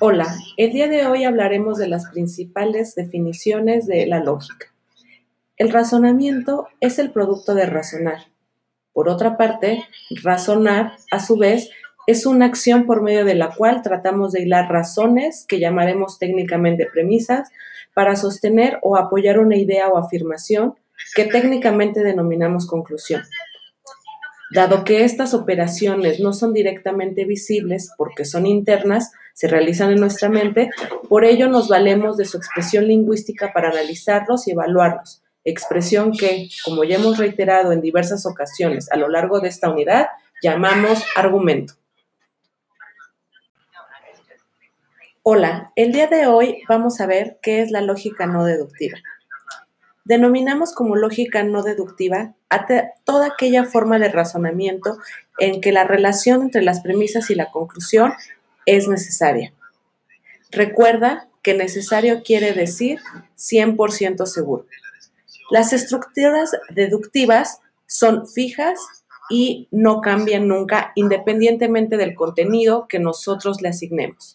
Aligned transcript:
Hola, 0.00 0.26
el 0.56 0.72
día 0.72 0.88
de 0.88 1.06
hoy 1.06 1.24
hablaremos 1.24 1.76
de 1.76 1.86
las 1.86 2.06
principales 2.06 2.94
definiciones 2.94 3.86
de 3.86 4.06
la 4.06 4.20
lógica. 4.20 4.72
El 5.58 5.70
razonamiento 5.70 6.68
es 6.80 6.98
el 6.98 7.10
producto 7.10 7.54
de 7.54 7.66
razonar. 7.66 8.26
Por 8.94 9.10
otra 9.10 9.36
parte, 9.36 9.84
razonar, 10.22 10.92
a 11.10 11.20
su 11.20 11.36
vez, 11.36 11.70
es 12.06 12.24
una 12.24 12.46
acción 12.46 12.86
por 12.86 13.02
medio 13.02 13.26
de 13.26 13.34
la 13.34 13.54
cual 13.54 13.82
tratamos 13.82 14.32
de 14.32 14.42
hilar 14.42 14.70
razones, 14.70 15.44
que 15.46 15.60
llamaremos 15.60 16.18
técnicamente 16.18 16.86
premisas, 16.86 17.50
para 17.94 18.16
sostener 18.16 18.78
o 18.82 18.96
apoyar 18.96 19.38
una 19.38 19.56
idea 19.56 19.88
o 19.88 19.98
afirmación 19.98 20.74
que 21.14 21.24
técnicamente 21.24 22.02
denominamos 22.02 22.66
conclusión. 22.66 23.22
Dado 24.50 24.84
que 24.84 25.04
estas 25.04 25.34
operaciones 25.34 26.20
no 26.20 26.32
son 26.32 26.52
directamente 26.52 27.24
visibles 27.24 27.90
porque 27.96 28.24
son 28.24 28.46
internas, 28.46 29.12
se 29.34 29.48
realizan 29.48 29.90
en 29.90 30.00
nuestra 30.00 30.28
mente, 30.28 30.70
por 31.08 31.24
ello 31.24 31.48
nos 31.48 31.68
valemos 31.68 32.16
de 32.16 32.24
su 32.24 32.36
expresión 32.36 32.86
lingüística 32.86 33.52
para 33.52 33.70
analizarlos 33.70 34.46
y 34.46 34.52
evaluarlos, 34.52 35.22
expresión 35.44 36.12
que, 36.16 36.48
como 36.64 36.84
ya 36.84 36.96
hemos 36.96 37.18
reiterado 37.18 37.72
en 37.72 37.80
diversas 37.80 38.24
ocasiones 38.24 38.90
a 38.92 38.96
lo 38.96 39.08
largo 39.08 39.40
de 39.40 39.48
esta 39.48 39.68
unidad, 39.68 40.06
llamamos 40.42 41.02
argumento. 41.16 41.74
Hola, 45.22 45.72
el 45.74 45.90
día 45.90 46.06
de 46.06 46.28
hoy 46.28 46.62
vamos 46.68 47.00
a 47.00 47.06
ver 47.06 47.38
qué 47.42 47.60
es 47.60 47.72
la 47.72 47.80
lógica 47.80 48.26
no 48.26 48.44
deductiva. 48.44 48.96
Denominamos 50.06 50.72
como 50.72 50.94
lógica 50.94 51.42
no 51.42 51.64
deductiva 51.64 52.36
a 52.48 52.66
toda 53.02 53.26
aquella 53.26 53.64
forma 53.64 53.98
de 53.98 54.08
razonamiento 54.08 54.98
en 55.36 55.60
que 55.60 55.72
la 55.72 55.82
relación 55.82 56.42
entre 56.42 56.62
las 56.62 56.80
premisas 56.80 57.28
y 57.30 57.34
la 57.34 57.50
conclusión 57.50 58.12
es 58.66 58.86
necesaria. 58.86 59.52
Recuerda 60.52 61.28
que 61.42 61.54
necesario 61.54 62.22
quiere 62.22 62.52
decir 62.52 63.00
100% 63.36 64.26
seguro. 64.26 64.66
Las 65.50 65.72
estructuras 65.72 66.52
deductivas 66.70 67.58
son 67.88 68.28
fijas 68.28 68.78
y 69.28 69.66
no 69.72 70.00
cambian 70.02 70.46
nunca 70.46 70.92
independientemente 70.94 71.96
del 71.96 72.14
contenido 72.14 72.86
que 72.88 73.00
nosotros 73.00 73.60
le 73.60 73.70
asignemos. 73.70 74.34